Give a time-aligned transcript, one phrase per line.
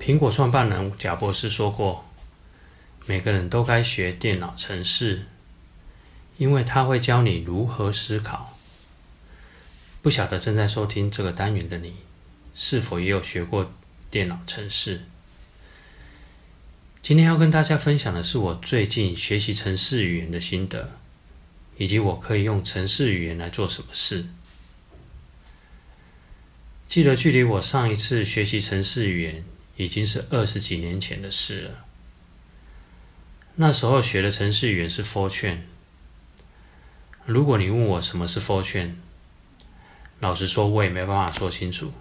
[0.00, 2.06] 苹果创办人贾博士说过
[3.04, 5.26] ：“每个人都该学电脑程式，
[6.38, 8.58] 因为他会教你如何思考。”
[10.00, 11.96] 不晓得正在收听这个单元的你，
[12.54, 13.70] 是否也有学过
[14.10, 15.02] 电脑程式？
[17.02, 20.92] 今天要跟大家分享的是我最近学习程式语言的心得，
[21.76, 24.24] 以及我可以用程式语言来做什么事。
[26.86, 29.44] 记得距离我上一次学习程式语言
[29.80, 31.86] 已经是二十几年前的事了。
[33.54, 35.60] 那时候学的程式语言是 Fortran。
[37.24, 38.96] 如果你问我什么是 Fortran，
[40.18, 41.94] 老实说，我也没办法说清楚。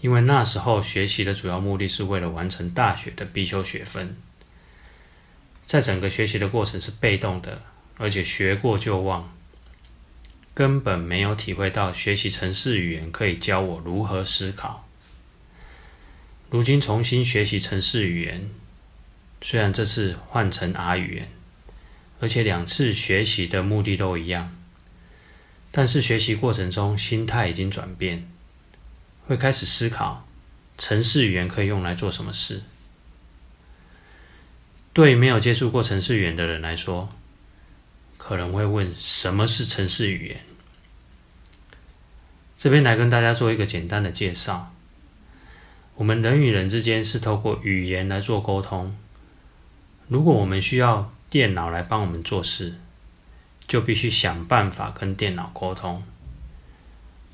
[0.00, 4.16] 因为那时候学习的主要目的是为了完成大学的必修学分，
[5.66, 7.60] 在整个学习的过程是被动的，
[7.98, 9.30] 而且学过就忘。
[10.54, 14.86] 根本没有体会到学习程式语言可以教我如何思考。
[16.50, 18.50] 如今重新学习程式语言，
[19.40, 21.28] 虽然这次换成 R 语言，
[22.18, 24.56] 而且两次学习的目的都一样，
[25.70, 28.28] 但是学习过程中心态已经转变，
[29.28, 30.26] 会开始思考
[30.76, 32.62] 程式语言可以用来做什么事。
[34.92, 37.10] 对没有接触过程式语言的人来说，
[38.18, 40.40] 可能会问什么是程式语言？
[42.58, 44.74] 这边来跟大家做一个简单的介绍。
[45.96, 48.96] 我们人与人之间是透过语言来做沟通。
[50.08, 52.76] 如果我们需要电脑来帮我们做事，
[53.68, 56.02] 就必须想办法跟电脑沟通。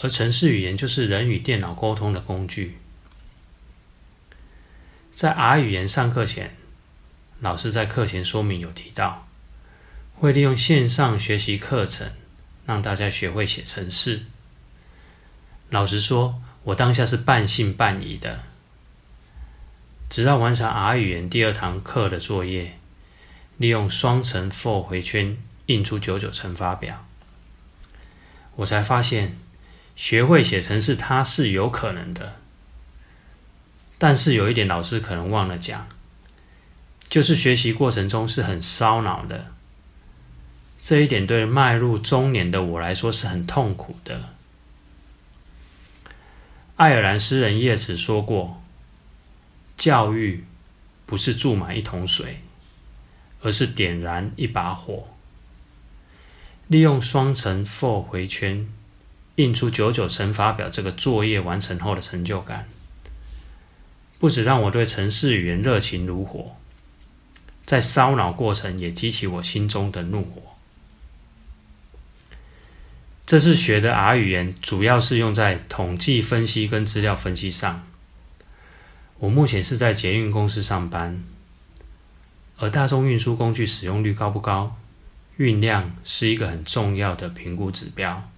[0.00, 2.78] 而程式语言就是人与电脑沟通的工具。
[5.12, 6.56] 在 R 语言上课前，
[7.40, 9.28] 老师在课前说明有提到，
[10.14, 12.10] 会利用线上学习课程
[12.66, 14.24] 让大家学会写程式。
[15.70, 18.40] 老实说，我当下是半信半疑的。
[20.08, 22.78] 直到完成 R 语言第二堂课的作业，
[23.56, 25.36] 利用双层 for 回圈
[25.66, 27.06] 印出九九乘法表，
[28.56, 29.36] 我才发现
[29.96, 32.36] 学会写程式它是有可能的。
[33.98, 35.86] 但是有一点，老师可能忘了讲，
[37.08, 39.46] 就是学习过程中是很烧脑的。
[40.80, 44.33] 这一点对迈入中年的我来说是很痛苦的。
[46.76, 48.60] 爱尔兰诗人叶茨说过
[49.78, 50.42] ：“教育
[51.06, 52.40] 不是注满一桶水，
[53.40, 55.06] 而是点燃一把火。”
[56.66, 58.66] 利用双层 for 回圈
[59.36, 62.68] 印出九九乘法表这个作业完成后的成就感，
[64.18, 66.56] 不止让我对程式语言热情如火，
[67.64, 70.42] 在烧脑过程也激起我心中的怒火。
[73.26, 77.86] 这次学的 R 语言主要是用在统计分析跟资料分析上。
[79.18, 81.24] 我目前是在捷运公司上班，
[82.58, 84.76] 而大众运输工具使用率高不高，
[85.38, 88.30] 运量是一个很重要的评估指标。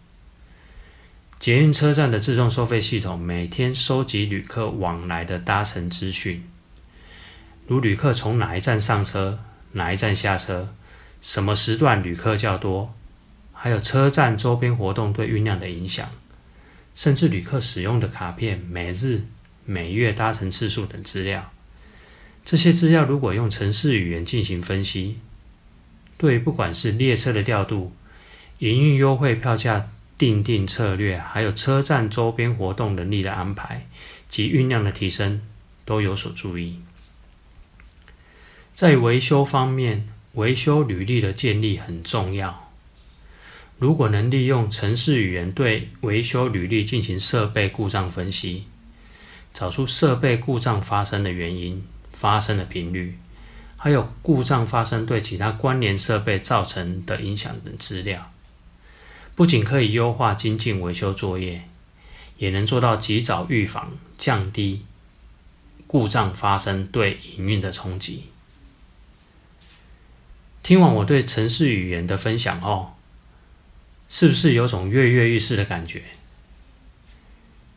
[1.41, 6.49] 捷运车站的自动收费系统每天收集旅客往来的搭乘资讯，
[7.67, 9.41] 如旅客从哪一站上车、
[9.73, 10.73] 哪一站下车、
[11.21, 12.95] 什么时段旅客较多。
[13.67, 16.09] 还有车站周边活动对运量的影响，
[16.95, 19.23] 甚至旅客使用的卡片、每日、
[19.65, 21.51] 每月搭乘次数等资料。
[22.45, 25.19] 这些资料如果用程式语言进行分析，
[26.17, 27.93] 对不管是列车的调度、
[28.61, 33.89] 营运优惠票价定定策略，还有车站周边活动能力的安排
[34.29, 35.43] 及运量的提升，
[35.85, 36.79] 都有所注意。
[38.73, 42.66] 在维修方面，维修履历的建立很重要。
[43.79, 48.65] 如果能利用程式语言对维修履历进行设备故障分析，
[49.53, 53.19] 找出设备故障发生的原因、发生的频率，
[53.77, 58.33] 还有故障发生对其他关联设备造成的影响等资料，
[59.35, 61.69] 不仅可以优化精进维修作业，
[62.39, 64.87] 也能做到及早预防、降低
[65.87, 68.25] 故障发生对营运的冲击。
[70.63, 72.96] 听完我对程式语言的分享后，
[74.09, 76.03] 是不是有种跃跃欲试的感觉？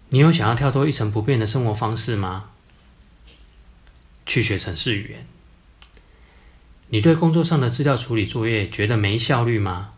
[0.09, 2.51] 你有想要跳脱一成不变的生活方式吗？
[4.25, 5.27] 去学程式语言。
[6.89, 9.93] 你对工作上的资料处理作业觉得没效率吗？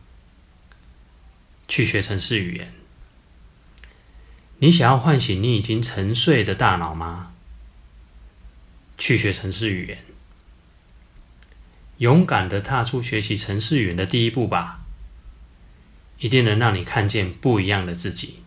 [1.68, 2.74] 去学程式语言。
[4.60, 7.34] 你想要唤醒你已经沉睡的大脑吗？
[8.98, 10.04] 去学程式语言。
[11.98, 14.81] 勇敢的踏出学习程式语言的第一步吧。
[16.22, 18.38] 一定能让你看见不一样的自己。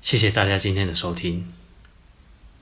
[0.00, 1.59] 谢谢大家今天的收听。